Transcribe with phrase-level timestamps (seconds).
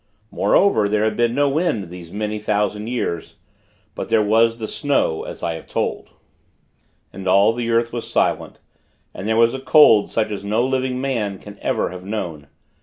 [0.31, 3.35] Moreover, there had been no wind these many thousand years.
[3.93, 6.09] But there was the snow, as I have told.
[7.13, 8.59] And all the earth was silent.
[9.13, 12.47] And there was a cold, such as no living man can ever have known.